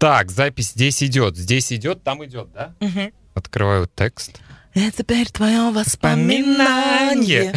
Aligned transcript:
Так, 0.00 0.30
запись 0.30 0.70
здесь 0.70 1.02
идет, 1.02 1.36
здесь 1.36 1.70
идет, 1.74 2.02
там 2.02 2.24
идет, 2.24 2.50
да? 2.54 2.74
Мгм. 2.80 3.12
Открываю 3.34 3.86
текст. 3.94 4.40
Это 4.72 5.02
теперь 5.02 5.28
твое 5.30 5.70
воспоминание. 5.70 7.52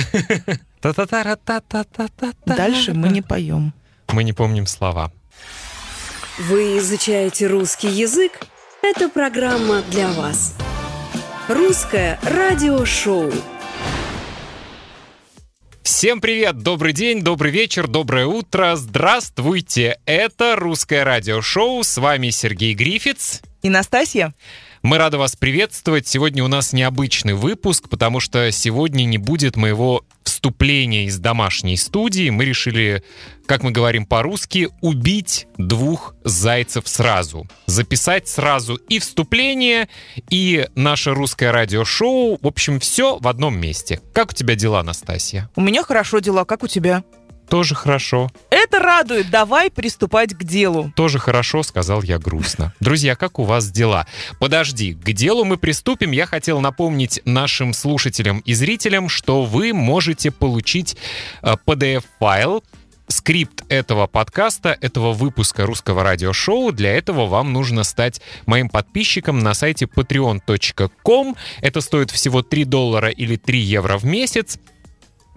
Дальше 2.45 2.93
мы 2.93 3.07
не 3.07 3.21
поем. 3.21 3.73
Мы 4.09 4.25
не 4.25 4.33
помним 4.33 4.67
слова. 4.67 5.13
Вы 6.37 6.79
изучаете 6.79 7.47
русский 7.47 7.87
язык? 7.87 8.33
Это 8.81 9.07
программа 9.07 9.81
для 9.83 10.11
вас. 10.11 10.53
Русское 11.47 12.19
радиошоу. 12.23 13.31
Всем 15.83 16.21
привет, 16.21 16.59
добрый 16.59 16.93
день, 16.93 17.21
добрый 17.23 17.51
вечер, 17.51 17.87
доброе 17.87 18.25
утро, 18.25 18.77
здравствуйте. 18.77 19.99
Это 20.05 20.55
русское 20.55 21.03
радиошоу, 21.03 21.83
с 21.83 21.97
вами 21.97 22.29
Сергей 22.29 22.73
Грифиц. 22.73 23.41
И 23.63 23.69
Настасья? 23.69 24.33
Мы 24.81 24.97
рады 24.97 25.17
вас 25.17 25.35
приветствовать. 25.35 26.07
Сегодня 26.07 26.41
у 26.41 26.47
нас 26.47 26.71
необычный 26.71 27.33
выпуск, 27.33 27.89
потому 27.89 28.21
что 28.21 28.49
сегодня 28.51 29.03
не 29.03 29.17
будет 29.17 29.57
моего 29.57 30.05
вступления 30.43 31.05
из 31.05 31.19
домашней 31.19 31.77
студии. 31.77 32.29
Мы 32.29 32.43
решили, 32.43 33.01
как 33.45 33.63
мы 33.63 33.71
говорим 33.71 34.05
по-русски, 34.05 34.67
убить 34.81 35.47
двух 35.57 36.15
зайцев 36.25 36.85
сразу. 36.85 37.47
Записать 37.65 38.27
сразу 38.27 38.75
и 38.75 38.99
вступление, 38.99 39.87
и 40.29 40.67
наше 40.75 41.13
русское 41.13 41.49
радиошоу. 41.51 42.39
В 42.41 42.45
общем, 42.45 42.81
все 42.81 43.19
в 43.19 43.27
одном 43.29 43.57
месте. 43.57 44.01
Как 44.13 44.31
у 44.31 44.33
тебя 44.33 44.55
дела, 44.55 44.83
Настасья? 44.83 45.49
У 45.55 45.61
меня 45.61 45.81
хорошо 45.81 46.19
дела, 46.19 46.43
как 46.43 46.63
у 46.63 46.67
тебя? 46.67 47.05
Тоже 47.47 47.73
хорошо. 47.73 48.29
Это 48.63 48.79
радует. 48.79 49.29
Давай 49.29 49.69
приступать 49.69 50.33
к 50.33 50.43
делу. 50.43 50.91
Тоже 50.95 51.19
хорошо, 51.19 51.63
сказал 51.63 52.01
я 52.01 52.17
грустно. 52.17 52.73
Друзья, 52.79 53.15
как 53.15 53.37
у 53.39 53.43
вас 53.43 53.69
дела? 53.69 54.07
Подожди, 54.39 54.93
к 54.93 55.11
делу 55.11 55.43
мы 55.43 55.57
приступим. 55.57 56.11
Я 56.11 56.25
хотел 56.25 56.61
напомнить 56.61 57.19
нашим 57.25 57.73
слушателям 57.73 58.39
и 58.39 58.53
зрителям, 58.53 59.09
что 59.09 59.43
вы 59.43 59.73
можете 59.73 60.31
получить 60.31 60.95
э, 61.41 61.55
PDF-файл 61.65 62.63
скрипт 63.09 63.63
этого 63.67 64.07
подкаста, 64.07 64.77
этого 64.79 65.11
выпуска 65.11 65.65
русского 65.65 66.03
радиошоу. 66.03 66.71
Для 66.71 66.93
этого 66.93 67.25
вам 67.25 67.51
нужно 67.51 67.83
стать 67.83 68.21
моим 68.45 68.69
подписчиком 68.69 69.39
на 69.39 69.53
сайте 69.53 69.85
patreon.com. 69.85 71.35
Это 71.59 71.81
стоит 71.81 72.11
всего 72.11 72.41
3 72.43 72.63
доллара 72.63 73.09
или 73.09 73.35
3 73.35 73.59
евро 73.59 73.97
в 73.97 74.05
месяц. 74.05 74.57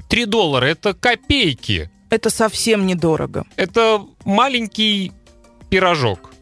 3 0.09 0.27
доллара— 0.27 0.65
это 0.67 0.95
копейки. 0.95 1.91
Это 2.11 2.31
совсем 2.31 2.87
недорого. 2.87 3.45
Это 3.57 4.05
маленький 4.25 5.13
пирожок 5.71 6.33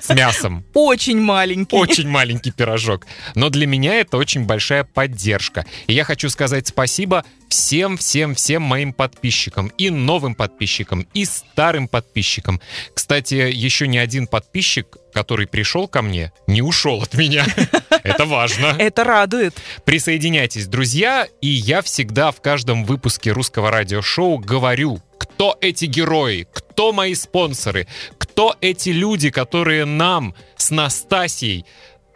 с 0.00 0.08
мясом. 0.14 0.64
Очень 0.74 1.20
маленький. 1.20 1.76
Очень 1.76 2.08
маленький 2.08 2.50
пирожок. 2.50 3.06
Но 3.34 3.48
для 3.48 3.66
меня 3.66 3.94
это 3.94 4.16
очень 4.16 4.44
большая 4.44 4.84
поддержка. 4.84 5.64
И 5.86 5.94
я 5.94 6.04
хочу 6.04 6.28
сказать 6.28 6.68
спасибо 6.68 7.24
всем-всем-всем 7.48 8.62
моим 8.62 8.92
подписчикам. 8.92 9.68
И 9.78 9.90
новым 9.90 10.34
подписчикам, 10.34 11.06
и 11.14 11.24
старым 11.24 11.88
подписчикам. 11.88 12.60
Кстати, 12.94 13.34
еще 13.34 13.88
ни 13.88 13.98
один 13.98 14.26
подписчик, 14.26 14.96
который 15.12 15.46
пришел 15.46 15.88
ко 15.88 16.02
мне, 16.02 16.32
не 16.46 16.62
ушел 16.62 17.02
от 17.02 17.14
меня. 17.14 17.46
Это 18.04 18.24
важно. 18.24 18.76
Это 18.78 19.04
радует. 19.04 19.54
Присоединяйтесь, 19.84 20.66
друзья, 20.66 21.26
и 21.40 21.48
я 21.48 21.82
всегда 21.82 22.30
в 22.30 22.40
каждом 22.40 22.84
выпуске 22.84 23.32
русского 23.32 23.70
радиошоу 23.70 24.38
говорю, 24.38 25.00
кто 25.18 25.56
эти 25.60 25.86
герои, 25.86 26.46
кто 26.52 26.92
мои 26.92 27.14
спонсоры, 27.14 27.86
кто 28.18 28.56
эти 28.60 28.90
люди, 28.90 29.30
которые 29.30 29.84
нам 29.84 30.34
с 30.56 30.70
Настасьей 30.70 31.64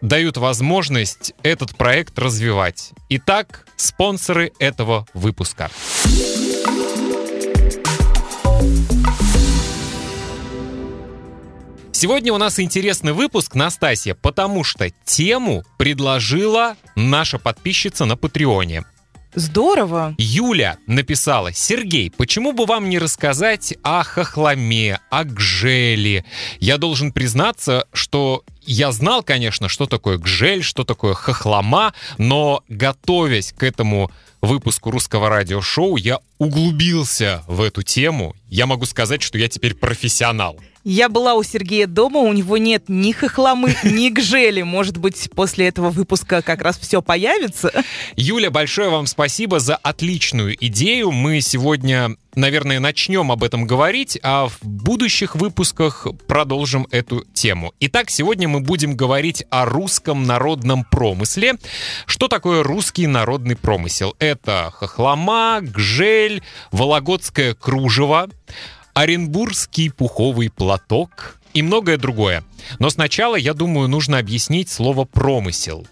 дают 0.02 0.36
возможность 0.36 1.32
этот 1.42 1.76
проект 1.76 2.18
развивать. 2.18 2.90
Итак, 3.08 3.66
спонсоры 3.76 4.52
этого 4.58 5.06
выпуска. 5.14 5.70
Сегодня 11.92 12.32
у 12.32 12.38
нас 12.38 12.58
интересный 12.58 13.12
выпуск, 13.12 13.54
Настасья, 13.54 14.14
потому 14.14 14.64
что 14.64 14.90
тему 15.04 15.62
предложила 15.78 16.76
наша 16.96 17.38
подписчица 17.38 18.04
на 18.04 18.16
Патреоне. 18.16 18.82
Здорово. 19.34 20.14
Юля 20.18 20.78
написала, 20.86 21.52
Сергей, 21.52 22.10
почему 22.10 22.52
бы 22.52 22.66
вам 22.66 22.90
не 22.90 22.98
рассказать 22.98 23.74
о 23.82 24.02
хохломе, 24.02 25.00
о 25.10 25.24
гжеле? 25.24 26.24
Я 26.58 26.76
должен 26.76 27.12
признаться, 27.12 27.86
что 27.92 28.44
я 28.66 28.92
знал, 28.92 29.22
конечно, 29.22 29.68
что 29.68 29.86
такое 29.86 30.18
гжель, 30.18 30.62
что 30.62 30.84
такое 30.84 31.14
хохлома, 31.14 31.94
но 32.18 32.62
готовясь 32.68 33.52
к 33.52 33.62
этому 33.62 34.10
выпуску 34.40 34.90
русского 34.90 35.28
радиошоу, 35.28 35.96
я 35.96 36.18
углубился 36.38 37.44
в 37.46 37.60
эту 37.60 37.82
тему. 37.82 38.34
Я 38.48 38.66
могу 38.66 38.86
сказать, 38.86 39.22
что 39.22 39.38
я 39.38 39.48
теперь 39.48 39.74
профессионал. 39.74 40.58
Я 40.84 41.08
была 41.08 41.34
у 41.34 41.44
Сергея 41.44 41.86
дома, 41.86 42.18
у 42.20 42.32
него 42.32 42.58
нет 42.58 42.84
ни 42.88 43.12
хохломы, 43.12 43.76
ни 43.84 44.08
гжели. 44.08 44.62
Может 44.62 44.96
быть, 44.96 45.30
после 45.34 45.68
этого 45.68 45.90
выпуска 45.90 46.42
как 46.42 46.60
раз 46.60 46.76
все 46.76 47.00
появится? 47.00 47.70
Юля, 48.16 48.50
большое 48.50 48.90
вам 48.90 49.06
спасибо 49.06 49.60
за 49.60 49.76
отличную 49.76 50.56
идею. 50.66 51.12
Мы 51.12 51.40
сегодня, 51.40 52.16
наверное, 52.34 52.80
начнем 52.80 53.30
об 53.30 53.44
этом 53.44 53.64
говорить, 53.64 54.18
а 54.24 54.48
в 54.48 54.58
будущих 54.60 55.36
выпусках 55.36 56.08
продолжим 56.26 56.88
эту 56.90 57.24
тему. 57.32 57.72
Итак, 57.78 58.10
сегодня 58.10 58.48
мы 58.48 58.58
будем 58.58 58.96
говорить 58.96 59.44
о 59.50 59.66
русском 59.66 60.24
народном 60.24 60.82
промысле. 60.82 61.58
Что 62.06 62.26
такое 62.26 62.64
русский 62.64 63.06
народный 63.06 63.54
промысел? 63.54 64.16
Это 64.18 64.72
хохлома, 64.74 65.60
гжель, 65.60 66.42
вологодское 66.72 67.54
кружево, 67.54 68.28
оренбургский 68.94 69.90
пуховый 69.90 70.50
платок 70.50 71.38
и 71.54 71.62
многое 71.62 71.98
другое. 71.98 72.44
Но 72.78 72.90
сначала, 72.90 73.36
я 73.36 73.54
думаю, 73.54 73.88
нужно 73.88 74.18
объяснить 74.18 74.68
слово 74.68 75.04
«промысел». 75.04 75.86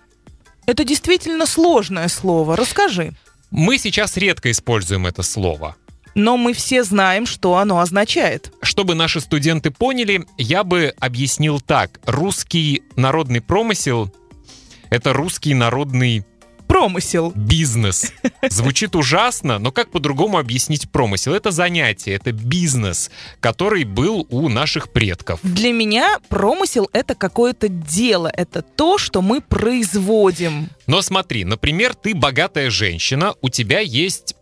Это 0.66 0.84
действительно 0.84 1.47
сложное 1.47 2.09
слово. 2.09 2.56
Расскажи. 2.56 3.12
Мы 3.50 3.78
сейчас 3.78 4.16
редко 4.16 4.50
используем 4.50 5.06
это 5.06 5.22
слово. 5.22 5.77
Но 6.15 6.37
мы 6.37 6.53
все 6.53 6.84
знаем, 6.84 7.27
что 7.27 7.56
оно 7.56 7.81
означает. 7.81 8.53
Чтобы 8.62 8.94
наши 8.94 9.21
студенты 9.21 9.71
поняли, 9.71 10.27
я 10.39 10.65
бы 10.65 10.94
объяснил 10.99 11.60
так. 11.60 12.00
Русский 12.05 12.83
народный 12.97 13.41
промысел— 13.41 14.12
это 14.91 15.12
русский 15.12 15.55
народный 15.55 16.25
Промысел. 16.70 17.32
бизнес. 17.34 18.12
Звучит 18.48 18.94
ужасно, 18.94 19.58
но 19.58 19.72
как 19.72 19.91
по-другому 19.91 20.38
объяснить 20.38 20.88
промысел? 20.88 21.34
Это 21.34 21.50
занятие, 21.50 22.14
это 22.14 22.31
бизнес, 22.31 23.10
который 23.41 23.82
был 23.82 24.25
у 24.31 24.48
наших 24.48 24.92
предков. 24.92 25.41
Для 25.42 25.72
меня 25.72 26.19
промысел 26.28 26.88
это 26.92 27.16
какое-то 27.16 27.69
дело, 27.69 28.30
это 28.32 28.62
то, 28.62 28.98
что 28.98 29.20
мы 29.20 29.41
производим. 29.41 30.69
Но 30.86 31.03
смотри, 31.03 31.44
например, 31.44 31.97
ты 31.97 32.14
богатая 32.14 32.70
женщина, 32.70 33.34
у 33.42 33.48
тебя 33.48 33.80
есть, 33.80 34.36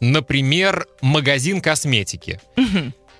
например, 0.00 0.88
магазин 1.00 1.60
косметики. 1.60 2.40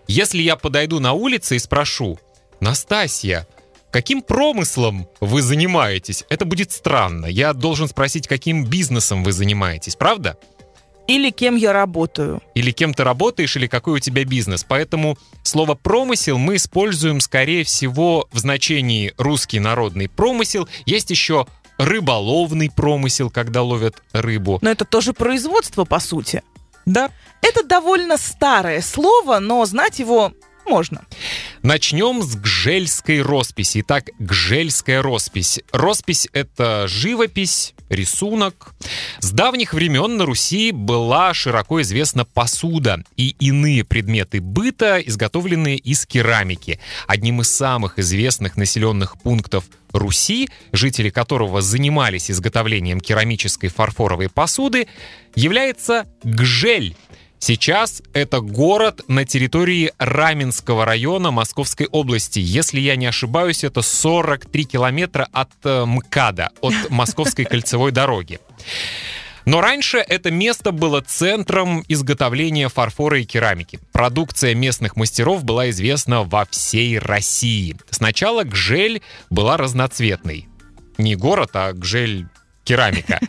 Если 0.08 0.42
я 0.42 0.56
подойду 0.56 0.98
на 0.98 1.12
улице 1.12 1.54
и 1.54 1.60
спрошу, 1.60 2.18
Настасья, 2.58 3.46
каким 3.92 4.22
промыслом 4.22 5.06
вы 5.20 5.42
занимаетесь? 5.42 6.24
Это 6.28 6.44
будет 6.44 6.72
странно. 6.72 7.26
Я 7.26 7.52
должен 7.52 7.86
спросить, 7.86 8.26
каким 8.26 8.64
бизнесом 8.64 9.22
вы 9.22 9.32
занимаетесь, 9.32 9.94
правда? 9.94 10.36
Или 11.06 11.30
кем 11.30 11.56
я 11.56 11.72
работаю. 11.72 12.40
Или 12.54 12.70
кем 12.70 12.94
ты 12.94 13.04
работаешь, 13.04 13.56
или 13.56 13.66
какой 13.66 13.94
у 13.94 13.98
тебя 13.98 14.24
бизнес. 14.24 14.64
Поэтому 14.64 15.18
слово 15.42 15.74
«промысел» 15.74 16.38
мы 16.38 16.56
используем, 16.56 17.20
скорее 17.20 17.64
всего, 17.64 18.28
в 18.32 18.38
значении 18.38 19.12
«русский 19.18 19.60
народный 19.60 20.08
промысел». 20.08 20.68
Есть 20.86 21.10
еще 21.10 21.46
рыболовный 21.76 22.70
промысел, 22.70 23.30
когда 23.30 23.62
ловят 23.62 24.02
рыбу. 24.12 24.58
Но 24.62 24.70
это 24.70 24.84
тоже 24.84 25.12
производство, 25.12 25.84
по 25.84 25.98
сути. 25.98 26.42
Да. 26.86 27.10
Это 27.42 27.64
довольно 27.64 28.16
старое 28.16 28.80
слово, 28.80 29.40
но 29.40 29.64
знать 29.66 29.98
его 29.98 30.32
можно. 30.64 31.04
Начнем 31.62 32.22
с 32.24 32.34
гжельской 32.34 33.22
росписи. 33.22 33.82
Итак, 33.82 34.10
гжельская 34.18 35.00
роспись. 35.00 35.60
Роспись— 35.70 36.28
это 36.32 36.88
живопись, 36.88 37.74
рисунок. 37.88 38.74
С 39.20 39.30
давних 39.30 39.72
времен 39.72 40.16
на 40.16 40.26
Руси 40.26 40.72
была 40.72 41.32
широко 41.34 41.80
известна 41.82 42.24
посуда 42.24 43.04
и 43.16 43.36
иные 43.38 43.84
предметы 43.84 44.40
быта, 44.40 44.98
изготовленные 44.98 45.76
из 45.76 46.04
керамики. 46.04 46.80
Одним 47.06 47.42
из 47.42 47.54
самых 47.54 48.00
известных 48.00 48.56
населенных 48.56 49.16
пунктов 49.20 49.64
Руси, 49.92 50.48
жители 50.72 51.10
которого 51.10 51.62
занимались 51.62 52.28
изготовлением 52.28 53.00
керамической 53.00 53.68
фарфоровой 53.68 54.28
посуды, 54.28 54.88
является 55.36 56.06
Гжель. 56.24 56.96
Сейчас 57.44 58.04
это 58.12 58.40
город 58.40 59.00
на 59.08 59.24
территории 59.24 59.92
Раменского 59.98 60.84
района 60.84 61.32
Московской 61.32 61.88
области. 61.90 62.38
Если 62.38 62.78
я 62.78 62.94
не 62.94 63.06
ошибаюсь, 63.06 63.64
это 63.64 63.82
43 63.82 64.64
километра 64.64 65.28
от 65.32 65.50
э, 65.64 65.84
МКАДа, 65.84 66.50
от 66.60 66.72
Московской 66.90 67.44
кольцевой 67.44 67.90
дороги. 67.90 68.38
Но 69.44 69.60
раньше 69.60 69.98
это 69.98 70.30
место 70.30 70.70
было 70.70 71.00
центром 71.00 71.84
изготовления 71.88 72.68
фарфора 72.68 73.18
и 73.18 73.24
керамики. 73.24 73.80
Продукция 73.90 74.54
местных 74.54 74.94
мастеров 74.94 75.42
была 75.42 75.68
известна 75.70 76.22
во 76.22 76.44
всей 76.44 77.00
России. 77.00 77.76
Сначала 77.90 78.44
Гжель 78.44 79.02
была 79.30 79.56
разноцветной. 79.56 80.46
Не 80.96 81.16
город, 81.16 81.50
а 81.54 81.72
Гжель 81.72 82.28
керамика. 82.64 83.20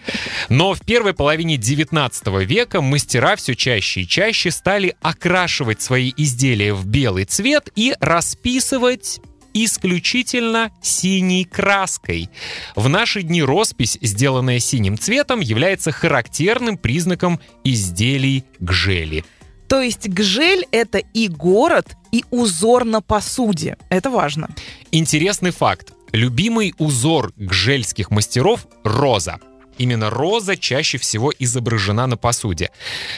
Но 0.50 0.74
в 0.74 0.82
первой 0.82 1.14
половине 1.14 1.58
19 1.58 2.28
века 2.46 2.82
мастера 2.82 3.36
все 3.36 3.56
чаще 3.56 4.02
и 4.02 4.08
чаще 4.08 4.52
стали 4.52 4.96
окрашивать 5.02 5.82
свои 5.82 6.12
изделия 6.16 6.74
в 6.74 6.86
белый 6.86 7.26
цвет 7.26 7.70
и 7.76 7.96
расписывать 8.00 9.20
исключительно 9.54 10.72
синей 10.82 11.46
краской. 11.46 12.30
В 12.76 12.90
наши 12.90 13.22
дни 13.22 13.44
роспись, 13.44 13.98
сделанная 14.02 14.60
синим 14.60 14.98
цветом, 14.98 15.40
является 15.40 15.92
характерным 15.92 16.78
признаком 16.78 17.40
изделий 17.64 18.46
гжели. 18.60 19.24
То 19.68 19.82
есть 19.82 20.08
гжель— 20.08 20.66
это 20.72 21.00
и 21.00 21.28
город, 21.28 21.96
и 22.12 22.24
узор 22.30 22.84
на 22.86 23.02
посуде. 23.02 23.78
Это 23.90 24.10
важно. 24.10 24.50
Интересный 24.92 25.52
факт. 25.52 25.93
Любимый 26.14 26.76
узор 26.78 27.34
гжельских 27.38 28.12
мастеров— 28.12 28.68
роза. 28.84 29.40
Именно 29.80 30.12
роза 30.12 30.56
чаще 30.56 31.00
всего 31.00 31.34
изображена 31.40 32.06
на 32.06 32.18
посуде. 32.18 32.70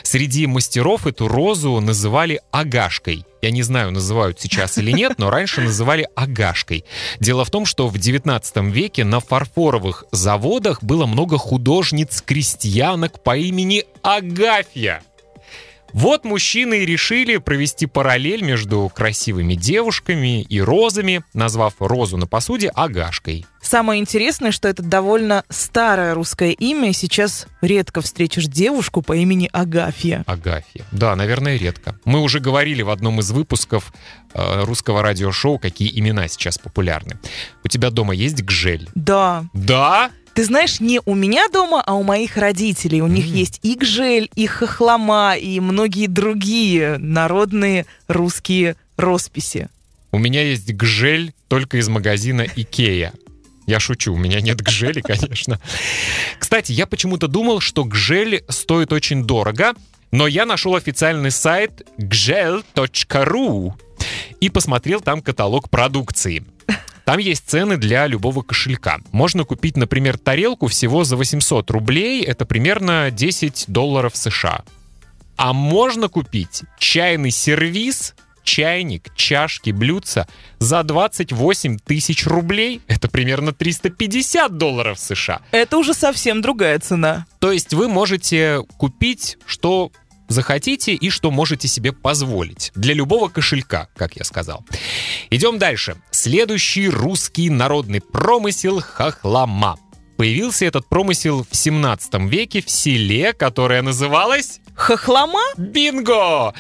Среди 0.02 0.48
мастеров 0.48 1.06
эту 1.06 1.28
розу 1.28 1.82
называли 1.82 2.40
агашкой. 2.52 3.26
Я 3.42 3.52
не 3.52 3.64
знаю, 3.64 3.92
называют 3.92 4.40
сейчас 4.40 4.78
или 4.78 4.92
нет, 4.92 5.16
но 5.18 5.30
раньше 5.30 5.60
называли 5.60 6.08
агашкой. 6.16 6.86
Дело 7.20 7.44
в 7.44 7.52
том, 7.52 7.66
что 7.66 7.90
в 7.90 7.98
19 7.98 8.72
веке 8.72 9.04
на 9.04 9.20
фарфоровых 9.20 10.06
заводах 10.14 10.82
было 10.82 11.06
много 11.06 11.38
художниц-крестьянок 11.38 13.22
по 13.22 13.36
имени 13.36 13.84
Агафья. 14.04 15.04
Вот 15.96 16.26
мужчины 16.26 16.80
и 16.80 16.86
решили 16.86 17.38
провести 17.38 17.86
параллель 17.86 18.44
между 18.44 18.92
красивыми 18.94 19.54
девушками 19.54 20.42
и 20.42 20.60
розами, 20.60 21.24
назвав 21.34 21.76
розу 21.80 22.18
на 22.18 22.28
посуде 22.28 22.68
агашкой. 22.68 23.46
Самое 23.62 24.02
интересное, 24.02 24.52
что 24.52 24.68
это 24.68 24.84
довольно 24.84 25.46
старое 25.48 26.14
русское 26.14 26.52
имя. 26.52 26.92
Сейчас 26.92 27.48
редко 27.62 28.02
встретишь 28.02 28.48
девушку 28.48 29.02
по 29.02 29.16
имени 29.16 29.50
Агафья. 29.54 30.26
Агафья. 30.28 30.84
Да, 30.92 31.16
наверное, 31.16 31.56
редко. 31.56 31.98
Мы 32.04 32.20
уже 32.20 32.42
говорили 32.42 32.82
в 32.82 32.90
одном 32.90 33.22
из 33.22 33.32
выпусков 33.32 33.94
э, 34.34 34.64
русского 34.66 35.02
радиошоу, 35.02 35.60
какие 35.60 35.98
имена 35.98 36.28
сейчас 36.28 36.58
популярны. 36.58 37.18
У 37.64 37.70
тебя 37.70 37.90
дома 37.90 38.14
есть 38.14 38.44
Гжель? 38.44 38.90
Да. 38.96 39.46
Да? 39.54 40.12
Ты 40.36 40.44
знаешь, 40.44 40.82
не 40.82 41.00
у 41.06 41.16
меня 41.16 41.48
дома, 41.48 41.82
а 41.82 41.94
у 41.94 42.04
моих 42.04 42.36
родителей. 42.36 43.02
У 43.02 43.08
них 43.08 43.26
есть 43.26 43.62
и 43.64 43.76
гжель, 43.76 44.30
и 44.36 44.48
хохлома, 44.48 45.38
и 45.38 45.62
многие 45.62 46.08
другие 46.08 46.98
народные 46.98 47.86
русские 48.10 48.76
росписи. 48.98 49.70
У 50.12 50.18
меня 50.18 50.44
есть 50.44 50.74
гжель 50.74 51.34
только 51.48 51.78
из 51.78 51.88
магазина 51.88 52.46
Икея. 52.54 53.14
Я 53.66 53.80
шучу, 53.80 54.14
у 54.14 54.18
меня 54.18 54.42
нет 54.42 54.62
гжели, 54.62 55.00
конечно. 55.06 55.58
Кстати, 56.38 56.74
я 56.74 56.86
почему-то 56.86 57.30
думал, 57.30 57.62
что 57.62 57.86
гжель 57.86 58.44
стоит 58.50 58.92
очень 58.92 59.24
дорого, 59.24 59.74
но 60.12 60.28
я 60.28 60.46
нашел 60.46 60.76
официальный 60.76 61.32
сайт 61.32 61.88
gel.ru 61.98 63.74
и 64.42 64.50
посмотрел 64.50 65.00
там 65.00 65.22
каталог 65.22 65.70
продукции. 65.70 66.44
Там 67.06 67.20
есть 67.20 67.48
цены 67.48 67.78
для 67.78 68.08
любого 68.08 68.42
кошелька. 68.42 69.00
Можно 69.12 69.46
купить, 69.46 69.78
например, 69.78 70.18
тарелку 70.18 70.68
всего 70.68 71.04
за 71.04 71.16
800 71.16 71.70
рублей, 71.70 72.24
это 72.24 72.46
примерно 72.46 73.12
10 73.12 73.66
долларов 73.68 74.18
США. 74.18 74.64
А 75.38 75.54
можно 75.54 76.10
купить 76.10 76.64
чайный 76.80 77.30
сервис, 77.30 78.16
чайник, 78.44 79.14
чашки, 79.16 79.72
блюдца 79.72 80.28
за 80.60 80.82
28 80.84 81.78
тысяч 81.80 82.26
рублей. 82.26 82.82
Это 82.88 83.10
примерно 83.10 83.54
350 83.54 84.58
долларов 84.58 84.98
США. 85.00 85.42
Это 85.52 85.78
уже 85.78 85.94
совсем 85.94 86.42
другая 86.42 86.80
цена. 86.80 87.26
То 87.40 87.52
есть 87.52 87.74
вы 87.74 87.88
можете 87.90 88.64
купить, 88.78 89.38
что 89.46 89.92
захотите 90.28 90.94
и 90.94 91.10
что 91.10 91.32
можете 91.32 91.68
себе 91.68 91.92
позволить. 91.94 92.72
Для 92.76 92.94
любого 92.94 93.30
кошелька, 93.30 93.90
как 93.96 94.16
я 94.16 94.24
сказал. 94.24 94.66
Идем 95.30 95.60
дальше. 95.60 95.96
Следующий 96.12 96.90
русский 96.90 97.50
народный 97.50 98.02
промысел— 98.02 98.80
хохлома. 98.82 99.78
Появился 100.18 100.66
этот 100.66 100.88
промысел 100.88 101.46
в 101.50 101.56
17 101.56 102.14
веке 102.30 102.62
в 102.62 102.70
селе, 102.70 103.34
которое 103.34 103.82
называлось... 103.82 104.62
Хохлома? 104.76 105.40
Бинго! 105.56 106.54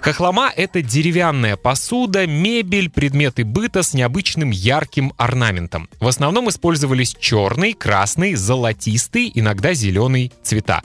Хохлома— 0.00 0.52
это 0.56 0.80
деревянная 0.80 1.56
посуда, 1.56 2.24
мебель, 2.24 2.88
предметы 2.88 3.44
быта 3.44 3.82
с 3.82 3.94
необычным 3.94 4.50
ярким 4.50 5.12
орнаментом. 5.16 5.88
В 5.98 6.06
основном 6.06 6.48
использовались 6.50 7.16
черный, 7.18 7.72
красный, 7.72 8.34
золотистый, 8.36 9.32
иногда 9.34 9.74
зеленый 9.74 10.32
цвета. 10.44 10.82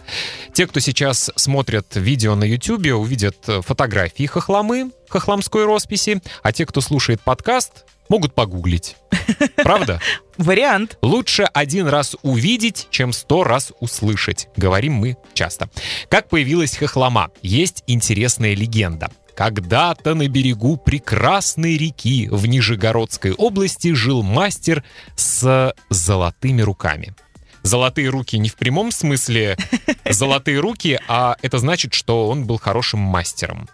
Те, 0.53 0.65
кто 0.65 0.79
сейчас 0.79 1.29
смотрят 1.35 1.95
видео 1.95 2.33
на 2.33 2.43
YouTube, 2.43 2.87
увидят 2.87 3.37
фотографии 3.45 4.25
хохломы, 4.25 4.89
хохламской 5.09 5.65
росписи, 5.65 6.23
а 6.41 6.51
те, 6.51 6.65
кто 6.65 6.81
слушает 6.81 7.21
подкаст, 7.21 7.85
могут 8.09 8.33
погуглить. 8.35 8.95
Правда? 9.55 9.99
Вариант. 10.37 10.97
Лучше 11.01 11.43
один 11.43 11.87
раз 11.87 12.15
увидеть, 12.21 12.87
чем 12.89 13.13
сто 13.13 13.43
раз 13.43 13.71
услышать. 13.79 14.47
Говорим 14.57 14.93
мы 14.93 15.17
часто. 15.33 15.69
Как 16.09 16.29
появилась 16.29 16.75
хохлома? 16.75 17.31
Есть 17.41 17.83
интересная 17.87 18.55
легенда. 18.55 19.09
Когда-то 19.35 20.13
на 20.13 20.27
берегу 20.27 20.77
прекрасной 20.77 21.77
реки 21.77 22.27
в 22.29 22.45
Нижегородской 22.45 23.33
области 23.33 23.93
жил 23.93 24.21
мастер 24.21 24.83
с 25.15 25.73
золотыми 25.89 26.61
руками. 26.61 27.15
Золотые 27.63 28.09
руки 28.09 28.37
не 28.37 28.49
в 28.49 28.55
прямом 28.55 28.91
смысле 28.91 29.57
золотые 30.09 30.59
руки, 30.59 30.99
а 31.07 31.37
это 31.41 31.57
значит, 31.57 31.93
что 31.93 32.29
он 32.29 32.45
был 32.45 32.57
хорошим 32.57 32.99
мастером. 32.99 33.69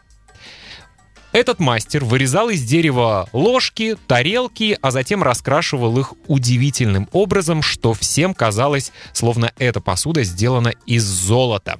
Этот 1.31 1.59
мастер 1.59 2.03
вырезал 2.03 2.49
из 2.49 2.63
дерева 2.63 3.29
ложки, 3.33 3.95
тарелки, 4.07 4.77
а 4.81 4.89
затем 4.89 5.21
раскрашивал 5.21 5.99
их 5.99 6.13
удивительным 6.27 7.07
образом, 7.11 7.61
что 7.61 7.94
всем 7.94 8.33
казалось, 8.33 8.92
словно 9.13 9.54
эта 9.59 9.80
посуда 9.80 10.23
сделана 10.23 10.73
из 10.87 11.04
золота. 11.04 11.80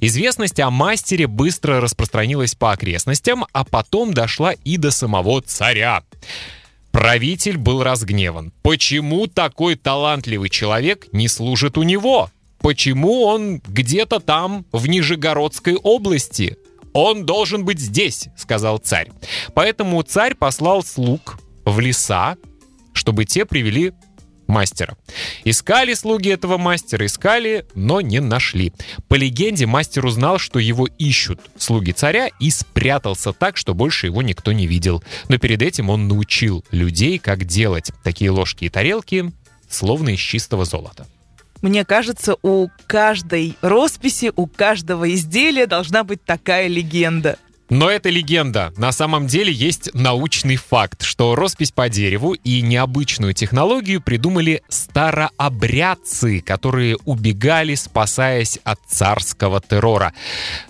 Известность 0.00 0.58
о 0.60 0.70
мастере 0.70 1.26
быстро 1.26 1.82
распространилась 1.82 2.54
по 2.54 2.72
окрестностям, 2.72 3.44
а 3.52 3.64
потом 3.64 4.14
дошла 4.14 4.52
и 4.52 4.78
до 4.78 4.90
самого 4.90 5.42
царя. 5.42 6.02
Правитель 6.90 7.58
был 7.58 7.82
разгневан. 7.82 8.52
Почему 8.62 9.26
такой 9.26 9.76
талантливый 9.76 10.48
человек 10.48 11.08
не 11.12 11.28
служит 11.28 11.76
у 11.76 11.82
него? 11.82 12.30
Почему 12.60 13.24
он 13.24 13.60
где-то 13.68 14.18
там, 14.18 14.64
в 14.72 14.88
Нижегородской 14.88 15.76
области? 15.76 16.56
«Он 16.92 17.26
должен 17.26 17.64
быть 17.64 17.78
здесь»,— 17.78 18.28
сказал 18.36 18.78
царь. 18.78 19.10
Поэтому 19.54 20.02
царь 20.02 20.34
послал 20.34 20.82
слуг 20.82 21.38
в 21.64 21.80
леса, 21.80 22.36
чтобы 22.92 23.24
те 23.24 23.44
привели 23.44 23.92
мастера. 24.48 24.96
Искали 25.44 25.94
слуги 25.94 26.30
этого 26.30 26.58
мастера, 26.58 27.06
искали, 27.06 27.66
но 27.74 28.00
не 28.00 28.20
нашли. 28.20 28.72
По 29.06 29.14
легенде, 29.14 29.66
мастер 29.66 30.04
узнал, 30.06 30.38
что 30.38 30.58
его 30.58 30.86
ищут 30.98 31.40
слуги 31.56 31.92
царя 31.92 32.30
и 32.40 32.50
спрятался 32.50 33.32
так, 33.32 33.56
что 33.56 33.74
больше 33.74 34.06
его 34.06 34.22
никто 34.22 34.52
не 34.52 34.66
видел. 34.66 35.04
Но 35.28 35.38
перед 35.38 35.62
этим 35.62 35.90
он 35.90 36.08
научил 36.08 36.64
людей, 36.70 37.18
как 37.18 37.44
делать 37.44 37.92
такие 38.02 38.30
ложки 38.30 38.64
и 38.64 38.68
тарелки, 38.70 39.32
словно 39.68 40.10
из 40.10 40.18
чистого 40.18 40.64
золота. 40.64 41.06
Мне 41.62 41.84
кажется, 41.84 42.36
у 42.42 42.68
каждой 42.86 43.56
росписи, 43.62 44.32
у 44.36 44.46
каждого 44.46 45.12
изделия 45.12 45.66
должна 45.66 46.04
быть 46.04 46.24
такая 46.24 46.68
легенда. 46.68 47.38
Но 47.70 47.90
это 47.90 48.08
легенда. 48.08 48.72
На 48.78 48.92
самом 48.92 49.26
деле 49.26 49.52
есть 49.52 49.90
научный 49.92 50.56
факт, 50.56 51.02
что 51.02 51.34
роспись 51.34 51.70
по 51.70 51.90
дереву 51.90 52.32
и 52.32 52.62
необычную 52.62 53.34
технологию 53.34 54.00
придумали 54.00 54.62
старообрядцы, 54.70 56.40
которые 56.40 56.96
убегали, 57.04 57.74
спасаясь 57.74 58.58
от 58.64 58.80
царского 58.88 59.60
террора. 59.60 60.14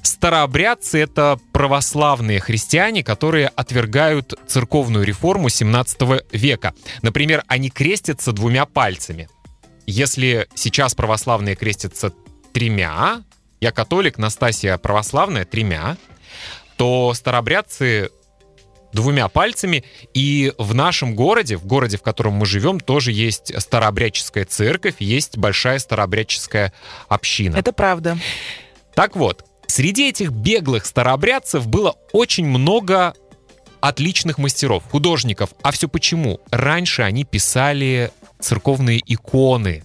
Старообрядцы— 0.02 0.98
это 1.00 1.38
православные 1.52 2.40
христиане, 2.40 3.04
которые 3.04 3.46
отвергают 3.46 4.34
церковную 4.48 5.04
реформу 5.04 5.50
17 5.50 6.24
века. 6.32 6.74
Например, 7.02 7.44
они 7.46 7.70
крестятся 7.70 8.32
двумя 8.32 8.66
пальцами. 8.66 9.28
Если 9.90 10.46
сейчас 10.54 10.94
православные 10.94 11.56
крестятся 11.56 12.12
тремя, 12.52 13.22
я 13.58 13.72
католик, 13.72 14.18
Настасья 14.18 14.76
православная, 14.76 15.46
тремя, 15.46 15.96
то 16.76 17.14
старобрядцы 17.14 18.10
двумя 18.92 19.28
пальцами. 19.28 19.84
И 20.12 20.52
в 20.58 20.74
нашем 20.74 21.14
городе, 21.16 21.56
в 21.56 21.64
городе, 21.64 21.96
в 21.96 22.02
котором 22.02 22.34
мы 22.34 22.44
живем, 22.44 22.80
тоже 22.80 23.12
есть 23.12 23.58
старообрядческая 23.58 24.44
церковь, 24.44 24.96
есть 24.98 25.38
большая 25.38 25.78
старообрядческая 25.78 26.74
община. 27.08 27.56
Это 27.56 27.72
правда. 27.72 28.18
Так 28.94 29.16
вот, 29.16 29.46
среди 29.68 30.10
этих 30.10 30.32
беглых 30.32 30.84
старообрядцев 30.84 31.66
было 31.66 31.96
очень 32.12 32.44
много 32.44 33.14
отличных 33.80 34.38
мастеров, 34.38 34.82
художников. 34.90 35.50
А 35.62 35.70
все 35.70 35.88
почему? 35.88 36.40
Раньше 36.50 37.02
они 37.02 37.24
писали 37.24 38.10
церковные 38.40 39.02
иконы, 39.06 39.82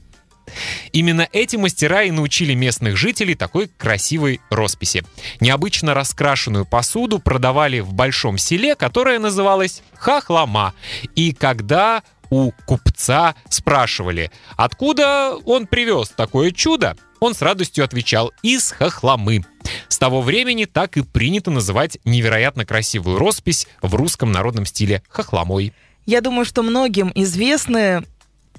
Именно 0.91 1.27
эти 1.31 1.55
мастера 1.55 2.03
и 2.03 2.11
научили 2.11 2.53
местных 2.53 2.97
жителей 2.97 3.35
такой 3.35 3.67
красивой 3.67 4.41
росписи. 4.49 5.03
Необычно 5.39 5.93
раскрашенную 5.93 6.65
посуду 6.65 7.19
продавали 7.19 7.79
в 7.79 7.93
большом 7.93 8.37
селе, 8.37 8.75
которое 8.75 9.19
называлось 9.19 9.81
Хахлама. 9.95 10.73
И 11.15 11.33
когда 11.33 12.03
у 12.29 12.51
купца 12.65 13.35
спрашивали, 13.49 14.31
откуда 14.55 15.35
он 15.45 15.67
привез 15.67 16.09
такое 16.09 16.51
чудо, 16.51 16.95
он 17.23 17.33
с 17.35 17.41
радостью 17.41 17.83
отвечал 17.83 18.31
«из 18.41 18.71
хохламы». 18.71 19.45
С 19.87 19.97
того 19.97 20.21
времени 20.21 20.65
так 20.65 20.97
и 20.97 21.01
принято 21.03 21.51
называть 21.51 21.97
невероятно 22.03 22.65
красивую 22.65 23.17
роспись 23.17 23.67
в 23.81 23.95
русском 23.95 24.31
народном 24.31 24.65
стиле 24.65 25.03
хохломой. 25.07 25.73
Я 26.05 26.21
думаю, 26.21 26.45
что 26.45 26.63
многим 26.63 27.11
известны 27.15 28.03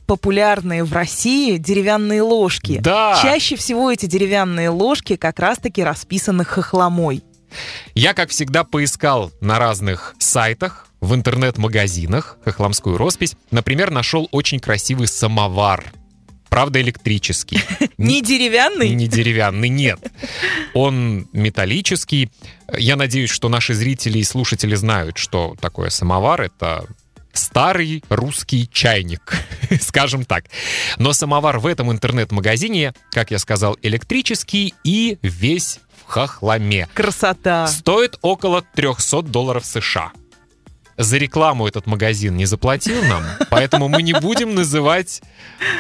популярные 0.07 0.85
в 0.85 0.93
России 0.93 1.59
деревянные 1.59 2.23
ложки. 2.23 2.79
Да. 2.83 3.19
Чаще 3.23 3.57
всего 3.57 3.91
эти 3.91 4.07
деревянные 4.07 4.71
ложки 4.71 5.17
как 5.17 5.39
раз-таки 5.39 5.83
расписаны 5.83 6.45
хохломой. 6.45 7.23
Я, 7.95 8.15
как 8.15 8.31
всегда, 8.31 8.65
поискал 8.65 9.31
на 9.41 9.59
разных 9.59 10.15
сайтах, 10.19 10.89
в 11.01 11.15
интернет-магазинах 11.15 12.39
хохломскую 12.45 12.97
роспись. 12.97 13.37
Например, 13.51 13.91
нашел 13.91 14.27
очень 14.33 14.59
красивый 14.59 15.07
самовар. 15.07 15.93
Правда, 16.55 16.81
электрический. 16.81 17.59
Не 17.99 18.23
деревянный? 18.23 18.91
Не 18.91 19.09
деревянный, 19.09 19.69
нет. 19.69 19.99
Он 20.73 21.27
металлический. 21.33 22.31
Я 22.79 22.95
надеюсь, 22.95 23.31
что 23.31 23.49
наши 23.49 23.75
зрители 23.75 24.19
и 24.21 24.23
слушатели 24.23 24.77
знают, 24.77 25.19
что 25.19 25.57
такое 25.61 25.91
самовар. 25.91 26.43
Это 26.43 26.87
старый 27.33 28.05
русский 28.09 28.71
чайник, 28.73 29.37
скажем 29.81 30.25
так. 30.25 30.45
Но 30.97 31.13
самовар 31.13 31.59
в 31.59 31.67
этом 31.67 31.91
интернет-магазине, 31.91 32.95
как 33.11 33.33
я 33.33 33.41
сказал, 33.41 33.77
электрический 33.83 34.75
и 34.85 35.19
весь 35.23 35.81
в 36.07 36.09
хохломе. 36.09 36.89
Красота! 36.95 37.67
Стоит 37.67 38.17
около 38.23 38.63
300 38.63 39.23
долларов 39.23 39.67
США. 39.67 40.13
За 40.97 41.17
рекламу 41.17 41.67
этот 41.67 41.87
магазин 41.87 42.37
не 42.37 42.47
заплатил 42.47 43.03
нам, 43.05 43.23
поэтому 43.51 43.89
мы 43.89 44.03
не 44.03 44.13
будем 44.13 44.55
называть 44.55 45.23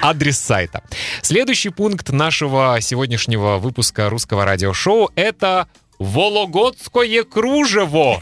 адрес 0.02 0.38
сайта. 0.38 0.82
Следующий 1.22 1.70
пункт 1.70 2.10
нашего 2.10 2.78
сегодняшнего 2.80 3.58
выпуска 3.58 4.10
русского 4.10 4.44
радиошоу— 4.44 5.10
это 5.14 5.68
Вологодское 5.98 7.22
кружево. 7.22 8.20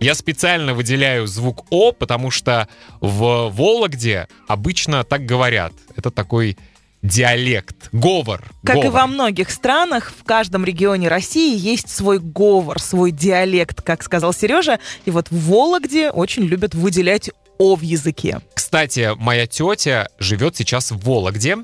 Я 0.00 0.14
специально 0.14 0.74
выделяю 0.74 1.26
звук 1.26 1.66
О, 1.70 1.92
потому 1.92 2.30
что 2.30 2.68
в 3.00 3.50
Вологде 3.50 4.28
обычно 4.48 5.04
так 5.04 5.26
говорят. 5.26 5.72
Это 5.94 6.10
такой 6.10 6.56
диалект, 7.02 7.88
говор. 7.92 8.42
Как 8.64 8.76
говор. 8.76 8.86
и 8.86 8.90
во 8.90 9.06
многих 9.06 9.50
странах, 9.50 10.12
в 10.16 10.24
каждом 10.24 10.64
регионе 10.64 11.08
России 11.08 11.56
есть 11.56 11.88
свой 11.88 12.18
говор, 12.18 12.80
свой 12.80 13.10
диалект, 13.10 13.82
как 13.82 14.02
сказал 14.02 14.32
Сережа. 14.32 14.78
И 15.04 15.10
вот 15.10 15.30
в 15.30 15.50
Вологде 15.50 16.10
очень 16.10 16.44
любят 16.44 16.74
выделять 16.74 17.30
О 17.58 17.76
в 17.76 17.82
языке. 17.82 18.40
Кстати, 18.54 19.10
моя 19.16 19.46
тетя 19.46 20.08
живет 20.18 20.56
сейчас 20.56 20.92
в 20.92 20.98
Вологде. 21.04 21.58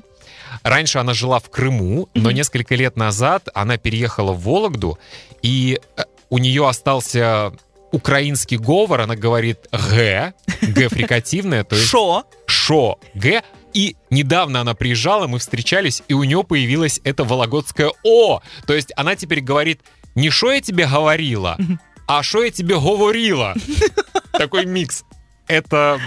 Раньше 0.63 0.99
она 0.99 1.13
жила 1.13 1.39
в 1.39 1.49
Крыму, 1.49 2.09
но 2.13 2.31
несколько 2.31 2.75
лет 2.75 2.97
назад 2.97 3.49
она 3.53 3.77
переехала 3.77 4.33
в 4.33 4.41
Вологду, 4.41 4.97
и 5.43 5.79
э, 5.95 6.03
у 6.29 6.39
нее 6.39 6.67
остался 6.67 7.53
украинский 7.91 8.57
говор, 8.57 9.01
она 9.01 9.15
говорит 9.15 9.67
«г», 9.71 10.33
«г» 10.61 10.89
фрикативное, 10.89 11.63
то 11.63 11.75
есть 11.75 11.87
Шо? 11.87 12.23
«шо», 12.45 12.99
«г», 13.13 13.43
и 13.79 13.95
недавно 14.09 14.59
она 14.59 14.73
приезжала, 14.73 15.27
мы 15.27 15.39
встречались, 15.39 16.03
и 16.09 16.13
у 16.13 16.25
нее 16.25 16.43
появилось 16.43 16.99
это 17.05 17.23
вологодское 17.23 17.93
«о». 18.03 18.41
То 18.67 18.73
есть 18.73 18.91
она 18.97 19.15
теперь 19.15 19.39
говорит 19.39 19.79
не 20.15 20.29
«шо 20.29 20.51
я 20.51 20.59
тебе 20.59 20.85
говорила», 20.85 21.57
а 22.05 22.21
«шо 22.21 22.43
я 22.43 22.51
тебе 22.51 22.75
говорила». 22.75 23.55
Такой 24.33 24.65
микс. 24.65 25.05
Это 25.47 26.01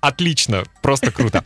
отлично, 0.00 0.64
просто 0.82 1.12
круто. 1.12 1.44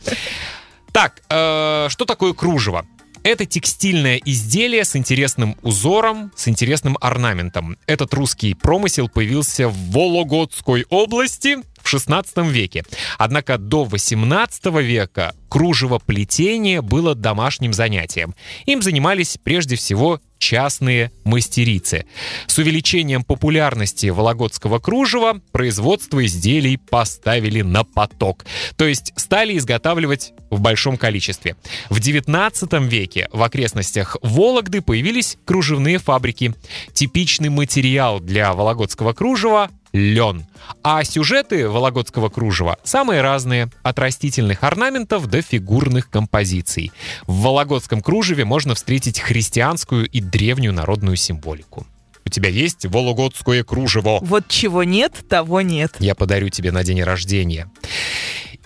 Так, 0.91 1.21
э, 1.29 1.85
что 1.89 2.05
такое 2.05 2.33
кружево? 2.33 2.87
Это 3.21 3.45
текстильное 3.45 4.19
изделие 4.25 4.85
с 4.85 4.95
интересным 4.95 5.55
узором, 5.61 6.31
с 6.35 6.47
интересным 6.47 6.97
орнаментом. 6.99 7.77
Этот 7.85 8.11
русский 8.15 8.55
промысел 8.55 9.07
появился 9.07 9.69
в 9.69 9.91
Вологодской 9.91 10.87
области 10.89 11.57
в 11.89 11.91
16 11.91 12.37
веке. 12.51 12.83
Однако 13.17 13.57
до 13.57 13.83
18 13.83 14.65
века 14.83 15.33
кружевоплетение 15.49 16.83
было 16.83 17.15
домашним 17.15 17.73
занятием. 17.73 18.35
Им 18.67 18.83
занимались 18.83 19.39
прежде 19.43 19.75
всего 19.75 20.21
частные 20.37 21.11
мастерицы. 21.25 22.05
С 22.47 22.57
увеличением 22.57 23.23
популярности 23.23 24.07
вологодского 24.07 24.79
кружева 24.79 25.41
производство 25.51 26.25
изделий 26.25 26.77
поставили 26.77 27.61
на 27.61 27.83
поток. 27.83 28.45
То 28.77 28.85
есть 28.85 29.11
стали 29.17 29.57
изготавливать 29.57 30.33
в 30.49 30.61
большом 30.61 30.97
количестве. 30.97 31.55
В 31.89 31.99
19 31.99 32.71
веке 32.89 33.27
в 33.33 33.43
окрестностях 33.43 34.15
Вологды 34.21 34.81
появились 34.81 35.37
кружевные 35.45 35.97
фабрики. 35.97 36.53
Типичный 36.93 37.49
материал 37.49 38.19
для 38.19 38.53
вологодского 38.53 39.13
кружева 39.13 39.69
лен. 39.93 40.45
А 40.83 41.03
сюжеты 41.03 41.67
вологодского 41.67 42.29
кружева 42.29 42.77
самые 42.83 43.21
разные, 43.21 43.69
от 43.83 43.99
растительных 43.99 44.63
орнаментов 44.63 45.27
до 45.27 45.41
фигурных 45.41 46.09
композиций. 46.09 46.91
В 47.27 47.41
вологодском 47.41 48.01
кружеве 48.01 48.45
можно 48.45 48.75
встретить 48.75 49.19
христианскую 49.19 50.07
и 50.07 50.21
древнюю 50.21 50.73
народную 50.73 51.15
символику. 51.15 51.85
У 52.25 52.29
тебя 52.29 52.49
есть 52.49 52.85
вологодское 52.85 53.63
кружево? 53.63 54.19
Вот 54.21 54.47
чего 54.47 54.83
нет, 54.83 55.13
того 55.27 55.61
нет. 55.61 55.95
Я 55.99 56.13
подарю 56.13 56.49
тебе 56.49 56.71
на 56.71 56.83
день 56.83 57.01
рождения. 57.01 57.71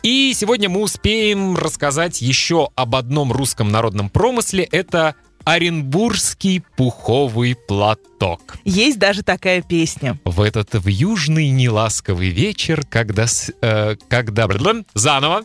И 0.02 0.34
сегодня 0.36 0.68
мы 0.68 0.82
успеем 0.82 1.56
рассказать 1.56 2.22
еще 2.22 2.70
об 2.76 2.96
одном 2.96 3.32
русском 3.32 3.72
народном 3.72 4.10
промысле. 4.10 4.66
Это 4.66 5.16
Оренбургский 5.46 6.64
пуховый 6.78 7.56
платок. 7.56 8.56
Есть 8.64 9.00
даже 9.00 9.24
такая 9.24 9.62
песня. 9.62 10.18
В 10.26 10.42
этот 10.42 10.74
в 10.74 10.88
южный 10.88 11.50
неласковый 11.50 12.30
вечер, 12.30 12.84
когда... 12.90 13.26
э, 13.62 13.96
когда... 14.08 14.48
Заново. 14.94 15.44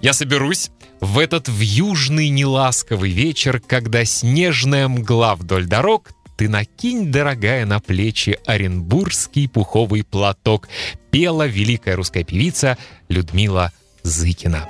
Я 0.00 0.12
соберусь. 0.12 0.70
В 1.00 1.18
этот 1.18 1.48
в 1.48 1.60
южный 1.60 2.30
неласковый 2.30 3.10
вечер, 3.10 3.60
когда 3.60 4.04
снежная 4.04 4.88
мгла 4.88 5.34
вдоль 5.34 5.66
дорог, 5.66 6.10
ты 6.36 6.48
накинь, 6.48 7.12
дорогая, 7.12 7.66
на 7.66 7.80
плечи 7.80 8.38
оренбургский 8.46 9.48
пуховый 9.48 10.02
платок, 10.02 10.68
пела 11.10 11.46
великая 11.46 11.96
русская 11.96 12.24
певица 12.24 12.78
Людмила 13.08 13.72
Зыкина. 14.02 14.68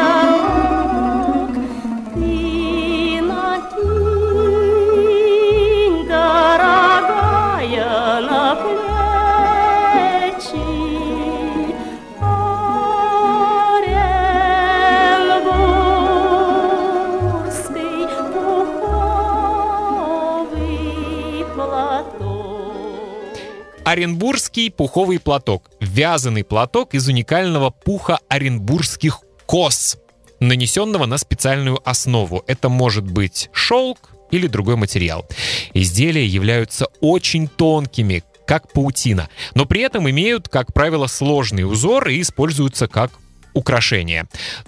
Оренбургский 23.90 24.70
пуховый 24.70 25.20
платок. 25.20 25.72
Вязаный 25.80 26.44
платок 26.44 26.94
из 26.94 27.08
уникального 27.08 27.72
пуха 27.72 28.20
оренбургских 28.30 29.22
коз. 29.48 29.98
нанесенного 30.40 31.08
на 31.08 31.18
специальную 31.18 31.82
основу. 31.90 32.44
Это 32.46 32.70
может 32.70 33.04
быть 33.04 33.50
шелк 33.52 34.12
или 34.30 34.46
другой 34.46 34.76
материал. 34.76 35.28
Изделия 35.74 36.24
являются 36.24 36.86
очень 37.02 37.48
тонкими, 37.48 38.24
как 38.46 38.72
паутина, 38.72 39.28
но 39.56 39.66
при 39.66 39.82
этом 39.82 40.08
имеют, 40.08 40.50
как 40.50 40.72
правило, 40.72 41.08
сложный 41.08 41.64
узор 41.64 42.10
и 42.10 42.22
используются 42.22 42.88
как 42.88 43.12
украшения. 43.56 44.28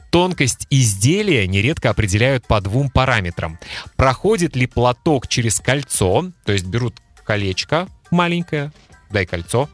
Тонкость 0.09 0.65
изделия 0.71 1.45
нередко 1.45 1.91
определяют 1.91 2.47
по 2.47 2.59
двум 2.59 2.89
параметрам. 2.89 3.59
Проходит 3.97 4.55
ли 4.55 4.65
платок 4.65 5.27
через 5.27 5.59
кольцо, 5.59 6.31
то 6.43 6.53
есть 6.53 6.65
берут 6.65 6.95
колечко 7.23 7.87
маленькое, 8.09 8.71
дай 9.11 9.25
кольцо, 9.25 9.69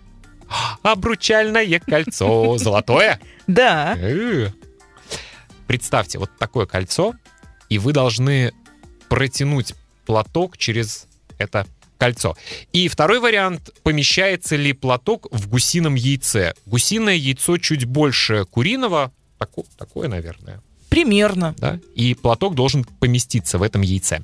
обручальное 0.83 1.79
кольцо, 1.79 2.57
золотое. 2.57 3.19
Да. 3.47 3.95
Э. 3.97 4.49
Представьте, 5.67 6.17
вот 6.19 6.29
такое 6.37 6.65
кольцо, 6.65 7.13
и 7.69 7.77
вы 7.77 7.93
должны 7.93 8.53
протянуть 9.09 9.73
платок 10.05 10.57
через 10.57 11.07
это 11.37 11.67
кольцо. 11.97 12.37
И 12.71 12.87
второй 12.87 13.19
вариант, 13.19 13.71
помещается 13.83 14.55
ли 14.55 14.73
платок 14.73 15.27
в 15.31 15.49
гусином 15.49 15.95
яйце. 15.95 16.53
Гусиное 16.65 17.15
яйцо 17.15 17.57
чуть 17.57 17.85
больше 17.85 18.45
куриного, 18.45 19.11
тако- 19.37 19.65
такое, 19.77 20.07
наверное, 20.07 20.61
Примерно. 20.89 21.53
да? 21.57 21.79
И 21.95 22.13
платок 22.13 22.55
должен 22.55 22.83
поместиться 22.85 23.57
в 23.57 23.63
этом 23.63 23.81
яйце. 23.81 24.23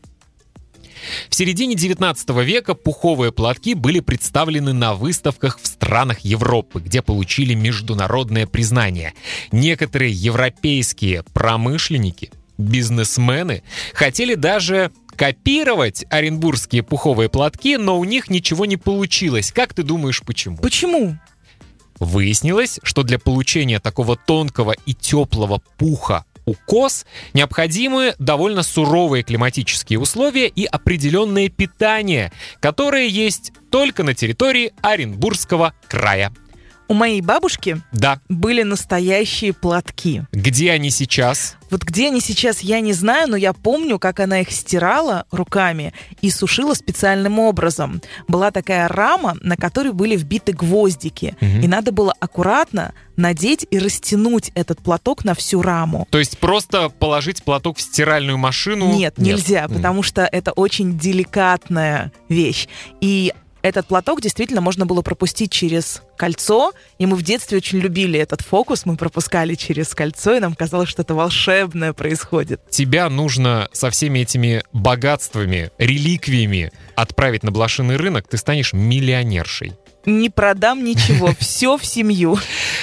В 1.29 1.35
середине 1.35 1.75
19 1.75 2.29
века 2.43 2.73
пуховые 2.73 3.31
платки 3.31 3.73
были 3.73 3.99
представлены 3.99 4.73
на 4.73 4.93
выставках 4.93 5.59
в 5.61 5.67
странах 5.67 6.19
Европы, 6.19 6.79
где 6.79 7.01
получили 7.01 7.53
международное 7.53 8.47
признание. 8.47 9.13
Некоторые 9.51 10.11
европейские 10.11 11.23
промышленники, 11.33 12.31
бизнесмены 12.57 13.63
хотели 13.93 14.35
даже 14.35 14.91
копировать 15.15 16.05
оренбургские 16.09 16.83
пуховые 16.83 17.29
платки, 17.29 17.77
но 17.77 17.99
у 17.99 18.03
них 18.03 18.29
ничего 18.29 18.65
не 18.65 18.77
получилось. 18.77 19.51
Как 19.51 19.73
ты 19.73 19.83
думаешь, 19.83 20.21
почему? 20.23 20.57
Почему? 20.57 21.17
Выяснилось, 21.99 22.79
что 22.83 23.03
для 23.03 23.19
получения 23.19 23.79
такого 23.79 24.15
тонкого 24.15 24.75
и 24.85 24.93
теплого 24.93 25.61
пуха 25.77 26.25
у 26.45 26.53
коз 26.53 27.05
необходимы 27.33 28.15
довольно 28.19 28.63
суровые 28.63 29.23
климатические 29.23 29.99
условия 29.99 30.47
и 30.47 30.65
определенное 30.65 31.49
питание, 31.49 32.31
которое 32.59 33.07
есть 33.07 33.51
только 33.69 34.03
на 34.03 34.13
территории 34.13 34.73
Оренбургского 34.81 35.73
края. 35.87 36.31
У 36.89 36.93
моей 36.95 37.21
бабушки 37.21 37.81
Да, 37.93 38.19
были 38.27 38.61
настоящие 38.63 39.53
платки. 39.53 40.23
где 40.31 40.71
они 40.71 40.89
сейчас? 40.89 41.55
Вот 41.73 41.81
где 41.81 42.09
они 42.09 42.21
сейчас, 42.21 42.59
я 42.59 42.81
не 42.81 42.93
знаю, 42.93 43.27
но 43.31 43.35
я 43.35 43.51
помню, 43.51 43.97
как 43.97 44.19
она 44.19 44.41
их 44.41 44.51
стирала 44.51 45.25
руками 45.31 45.91
и 46.21 46.29
сушила 46.29 46.75
специальным 46.75 47.39
образом. 47.39 47.99
Была 48.27 48.51
такая 48.51 48.87
рама, 48.87 49.35
на 49.41 49.57
которой 49.57 49.91
были 49.91 50.15
вбиты 50.15 50.53
гвоздики. 50.53 51.35
Мгм. 51.41 51.61
И 51.61 51.67
надо 51.67 51.91
было 51.91 52.13
аккуратно 52.19 52.93
надеть 53.15 53.65
и 53.71 53.79
растянуть 53.79 54.51
этот 54.53 54.81
платок 54.81 55.25
на 55.25 55.33
всю 55.33 55.63
раму. 55.63 56.07
То 56.11 56.19
есть 56.19 56.37
просто 56.37 56.89
положить 56.89 57.43
платок 57.43 57.77
в 57.77 57.81
стиральную 57.81 58.37
машину? 58.37 58.93
Нет, 58.93 59.17
нельзя, 59.17 59.63
М. 59.63 59.73
потому 59.73 60.03
что 60.03 60.29
это 60.31 60.51
очень 60.51 60.99
деликатная 60.99 62.11
вещь. 62.29 62.67
И 63.01 63.33
этот 63.63 63.87
платок 63.87 64.21
действительно 64.21 64.61
можно 64.61 64.85
было 64.85 65.01
пропустить 65.01 65.51
через 65.51 66.03
кольцо, 66.17 66.73
и 66.99 67.05
мы 67.05 67.15
в 67.15 67.23
детстве 67.23 67.57
очень 67.57 67.79
любили 67.79 68.19
этот 68.19 68.41
фокус, 68.41 68.85
мы 68.85 68.97
пропускали 68.97 69.55
через 69.55 69.95
кольцо, 69.95 70.35
и 70.35 70.39
нам 70.39 70.53
казалось, 70.53 70.89
что 70.89 71.01
это 71.01 71.15
волшебное 71.15 71.93
происходит. 71.93 72.61
Тебя 72.69 73.09
нужно 73.09 73.69
со 73.71 73.89
всеми 73.89 74.19
этими 74.19 74.63
богатствами, 74.73 75.71
реликвиями 75.77 76.71
отправить 76.95 77.43
на 77.43 77.51
блошиный 77.51 77.95
рынок, 77.95 78.27
ты 78.27 78.37
станешь 78.37 78.73
миллионершей. 78.73 79.73
Не 80.05 80.29
продам 80.29 80.83
ничего, 80.83 81.33
все 81.39 81.77
в 81.77 81.85
семью. 81.85 82.37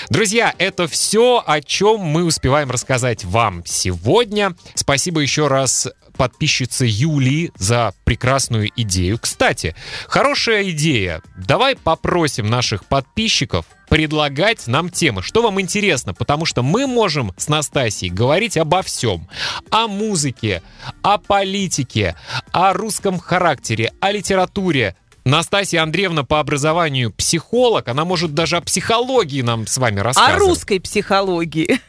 Друзья, 0.08 0.54
это 0.56 0.88
все, 0.88 1.44
о 1.46 1.60
чем 1.60 2.00
мы 2.00 2.24
успеваем 2.24 2.70
рассказать 2.70 3.24
вам 3.24 3.62
сегодня. 3.66 4.56
Спасибо 4.74 5.20
еще 5.20 5.46
раз 5.46 5.88
подписчице 6.20 6.84
Юлии 6.86 7.50
за 7.56 7.94
прекрасную 8.04 8.70
идею. 8.76 9.18
Кстати, 9.18 9.74
хорошая 10.06 10.68
идея. 10.68 11.22
Давай 11.34 11.76
попросим 11.76 12.46
наших 12.46 12.84
подписчиков 12.84 13.64
предлагать 13.88 14.66
нам 14.66 14.90
темы, 14.90 15.22
что 15.22 15.40
вам 15.40 15.62
интересно, 15.62 16.12
потому 16.12 16.44
что 16.44 16.62
мы 16.62 16.86
можем 16.86 17.32
с 17.38 17.48
Настасьей 17.48 18.10
говорить 18.10 18.58
обо 18.58 18.82
всем. 18.82 19.30
О 19.70 19.88
музыке, 19.88 20.62
о 21.00 21.16
политике, 21.16 22.14
о 22.52 22.74
русском 22.74 23.18
характере, 23.18 23.90
о 24.00 24.12
литературе. 24.12 24.96
Настасья 25.24 25.82
Андреевна 25.82 26.24
по 26.24 26.38
образованию 26.38 27.12
психолог, 27.12 27.88
она 27.88 28.04
может 28.04 28.34
даже 28.34 28.58
о 28.58 28.60
психологии 28.60 29.40
нам 29.40 29.66
с 29.66 29.78
вами 29.78 30.00
О 30.00 30.04
рассказывать. 30.04 30.40
русской 30.40 30.80
психологии. 30.80 31.80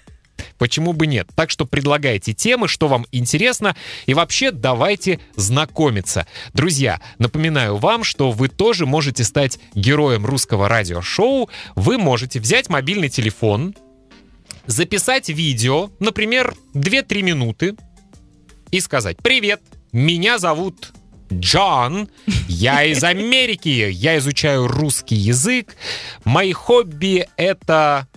Почему 0.61 0.93
бы 0.93 1.07
нет? 1.07 1.27
Так 1.33 1.49
что 1.49 1.65
предлагайте 1.65 2.33
темы, 2.33 2.67
что 2.67 2.87
вам 2.87 3.07
интересно, 3.11 3.75
и 4.05 4.13
вообще 4.13 4.51
давайте 4.51 5.19
знакомиться. 5.35 6.27
Друзья, 6.53 7.01
напоминаю 7.17 7.77
вам, 7.77 8.03
что 8.03 8.29
вы 8.29 8.47
тоже 8.47 8.85
можете 8.85 9.23
стать 9.23 9.57
героем 9.73 10.23
русского 10.23 10.69
радиошоу. 10.69 11.49
Вы 11.73 11.97
можете 11.97 12.39
взять 12.39 12.69
мобильный 12.69 13.09
телефон, 13.09 13.73
записать 14.67 15.29
видео, 15.29 15.89
например, 15.97 16.53
2-3 16.75 17.23
минуты, 17.23 17.75
и 18.69 18.79
сказать 18.81 19.17
«Привет, 19.17 19.63
меня 19.91 20.37
зовут 20.37 20.91
Джон, 21.33 22.07
я 22.47 22.83
из 22.91 23.03
Америки, 23.03 23.89
я 23.89 24.19
изучаю 24.19 24.67
русский 24.67 25.15
язык, 25.15 25.75
мои 26.23 26.53
хобби— 26.53 27.27
это...» 27.35 28.07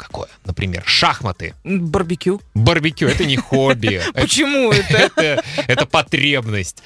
Какое? 0.00 0.28
Например, 0.46 0.82
шахматы. 0.86 1.54
Барбекю. 1.62 2.40
Барбекю— 2.54 3.06
это 3.08 3.26
не 3.26 3.36
хобби. 3.36 4.00
Почему 4.14 4.72
это? 4.88 5.44
это, 5.66 5.84
потребность. 5.84 6.82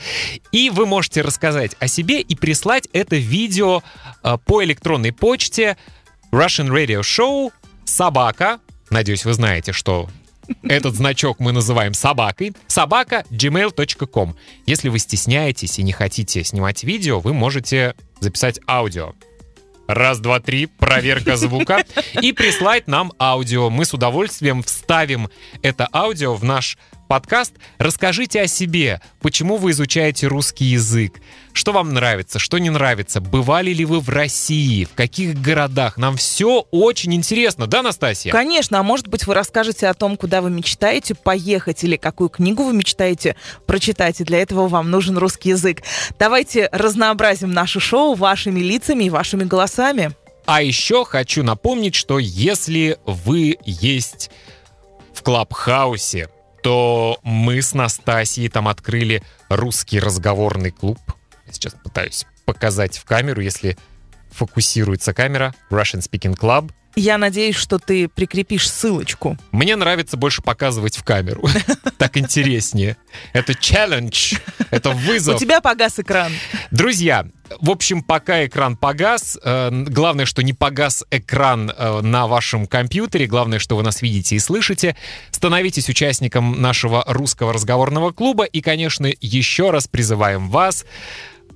И 0.51 0.69
вы 0.69 0.85
можете 0.85 1.23
рассказать 1.23 1.77
о 1.79 1.87
себе 1.87 2.21
и 2.21 2.35
прислать 2.35 2.89
это 2.93 3.15
видео 3.15 3.85
э, 4.25 4.37
по 4.45 4.65
электронной 4.65 5.13
почте 5.13 5.77
Russian 6.33 6.69
Radio 6.71 7.03
Show 7.03 7.53
собака. 7.85 8.59
Надеюсь, 8.91 9.25
вы 9.25 9.33
знаете, 9.33 9.71
что 9.71 10.09
этот 10.65 10.97
значок 10.97 11.39
мы 11.39 11.53
называем 11.53 11.95
собакой. 11.95 12.53
Собака 12.67 13.25
gmail.com. 13.31 14.37
Если 14.67 14.89
вы 14.89 14.99
стесняетесь 14.99 15.79
и 15.79 15.85
не 15.85 15.93
хотите 15.93 16.43
снимать 16.43 16.83
видео, 16.83 17.21
вы 17.21 17.33
можете 17.33 17.95
записать 18.19 18.59
аудио. 18.67 19.15
Раз, 19.87 20.19
два, 20.19 20.41
три, 20.41 20.67
проверка 20.67 21.37
звука. 21.37 21.85
И 22.21 22.33
прислать 22.33 22.89
нам 22.89 23.13
аудио. 23.19 23.71
Мы 23.71 23.85
с 23.85 23.93
удовольствием 23.95 24.63
вставим 24.63 25.29
это 25.63 25.89
аудио 25.93 26.35
в 26.35 26.45
наш 26.45 26.79
подкаст. 27.07 27.53
Расскажите 27.79 28.41
о 28.41 28.47
себе, 28.47 29.01
почему 29.21 29.57
вы 29.57 29.71
изучаете 29.73 30.27
русский 30.27 30.65
язык, 30.65 31.21
что 31.53 31.73
вам 31.73 31.95
нравится, 31.95 32.39
что 32.39 32.59
не 32.59 32.71
нравится, 32.71 33.21
бывали 33.21 33.73
ли 33.73 33.85
вы 33.85 34.01
в 34.01 34.09
России, 34.09 34.85
в 34.85 34.95
каких 34.95 35.41
городах. 35.41 35.97
Нам 35.97 36.17
все 36.17 36.67
очень 36.71 37.15
интересно, 37.15 37.67
да, 37.67 37.83
Настасья? 37.83 38.31
Конечно, 38.31 38.79
а 38.79 38.83
может 38.83 39.09
быть 39.09 39.27
вы 39.27 39.35
расскажете 39.35 39.89
о 39.89 39.95
том, 39.95 40.17
куда 40.17 40.41
вы 40.41 40.51
мечтаете 40.51 41.15
поехать 41.15 41.85
или 41.85 41.97
какую 41.97 42.29
книгу 42.29 42.65
вы 42.65 42.73
мечтаете 42.73 43.37
прочитать, 43.67 44.21
и 44.21 44.25
для 44.25 44.39
этого 44.43 44.69
вам 44.69 44.91
нужен 44.91 45.19
русский 45.19 45.51
язык. 45.51 45.83
Давайте 46.19 46.69
разнообразим 46.73 47.53
наше 47.53 47.81
шоу 47.81 48.15
вашими 48.15 48.61
лицами 48.61 49.05
и 49.05 49.11
вашими 49.11 49.45
голосами. 49.45 50.13
А 50.47 50.63
еще 50.63 51.05
хочу 51.05 51.43
напомнить, 51.43 51.95
что 51.95 52.19
если 52.19 52.99
вы 53.07 53.59
есть 53.65 54.31
в 55.15 55.23
Клабхаусе, 55.23 56.29
то 56.65 57.19
мы 57.23 57.61
с 57.61 57.75
Настасьей 57.75 58.49
там 58.49 58.69
открыли 58.69 59.23
русский 59.51 60.01
разговорный 60.01 60.71
клуб. 60.71 60.99
Сейчас 61.51 61.75
пытаюсь 61.75 62.25
показать 62.47 62.97
в 62.97 63.05
камеру, 63.05 63.43
если 63.43 63.77
фокусируется 64.31 65.13
камера. 65.13 65.55
Russian 65.71 66.01
Speaking 66.01 66.35
Club. 66.35 66.73
Я 66.97 67.19
надеюсь, 67.19 67.57
что 67.57 67.79
ты 67.79 68.09
прикрепишь 68.09 68.71
ссылочку. 68.71 69.37
Мне 69.51 69.77
нравится 69.77 70.17
больше 70.17 70.43
показывать 70.43 70.97
в 70.97 71.05
камеру. 71.05 71.45
Так 71.97 72.19
интереснее. 72.19 72.97
Это 73.33 73.55
челлендж, 73.55 74.35
это 74.71 74.91
У 74.91 74.95
вызов. 74.95 75.41
тебя 75.41 75.61
погас 75.61 75.99
экран. 75.99 76.31
Друзья, 76.71 77.25
в 77.61 77.71
общем, 77.71 78.03
пока 78.03 78.45
экран 78.45 78.77
погас, 78.77 79.39
э, 79.43 79.71
главное, 79.71 80.27
что 80.27 80.43
не 80.43 80.53
погас 80.53 81.05
экран 81.11 81.71
э, 81.71 82.01
на 82.01 82.27
вашем 82.27 82.67
компьютере, 82.67 83.27
главное, 83.27 83.59
что 83.59 83.77
вы 83.77 83.83
нас 83.83 84.03
видите 84.03 84.37
и 84.37 84.39
слышите, 84.39 84.97
становитесь 85.31 85.89
участником 85.89 86.61
нашего 86.61 87.05
русского 87.07 87.53
разговорного 87.53 88.11
клуба 88.11 88.45
и, 88.45 88.61
конечно, 88.61 89.09
еще 89.21 89.71
раз 89.71 89.87
призываем 89.89 90.51
вас 90.51 90.85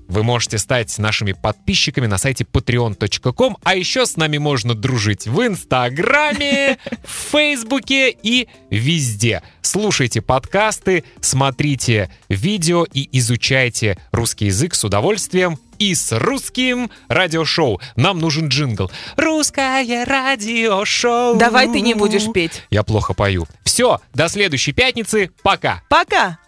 вы 0.09 0.25
можете 0.25 0.59
стать 0.59 0.99
нашими 0.99 1.33
подписчиками 1.33 2.07
на 2.07 2.19
сайте 2.19 2.45
patreon.com, 2.45 3.57
а 3.63 3.75
еще 3.77 4.07
с 4.07 4.17
нами 4.17 4.39
можно 4.39 4.75
дружить 4.75 5.27
в 5.27 5.47
Инстаграме, 5.47 6.79
в 7.05 7.31
Фейсбуке 7.33 8.11
и 8.11 8.49
везде. 8.71 9.43
слушайте 9.63 10.23
подкасты, 10.23 11.05
смотрите 11.21 12.11
видео 12.29 12.85
и 12.85 13.09
изучайте 13.19 13.99
русский 14.11 14.47
язык 14.47 14.75
с 14.75 14.85
удовольствием 14.85 15.59
и 15.79 15.95
с 15.95 16.19
русским 16.19 16.91
радиошоу. 17.09 17.81
Нам 17.95 18.19
нужен 18.19 18.49
джингл. 18.49 18.91
Русское 19.17 20.05
радиошоу. 20.05 21.37
Давай 21.37 21.69
ты 21.69 21.81
не 21.81 21.95
будешь 21.95 22.31
петь. 22.33 22.65
Я 22.71 22.83
плохо 22.83 23.15
пою. 23.15 23.47
Все, 23.65 24.01
до 24.15 24.29
следующей 24.29 24.73
пятницы. 24.73 25.31
Пока. 25.43 25.83
Пока! 25.89 26.39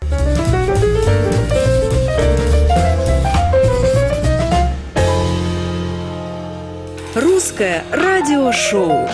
Русское 7.21 7.85
радиошоу. 7.93 9.07